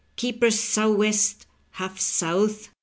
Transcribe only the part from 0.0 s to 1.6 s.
Keep her sou'west,